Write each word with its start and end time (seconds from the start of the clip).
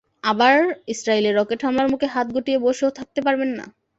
আবার 0.23 0.55
Israel 0.93 1.25
rocket 1.31 1.59
হামলার 1.65 1.91
মুখে 1.93 2.07
হাত 2.13 2.27
গুটিয়ে 2.35 2.63
বসেও 2.65 2.91
থাকতে 2.97 3.19
পারবে 3.25 3.45
না। 3.49 3.65